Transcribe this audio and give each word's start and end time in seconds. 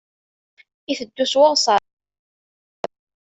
Iteddu 0.91 1.25
s 1.31 1.33
weɣṣab. 1.39 1.83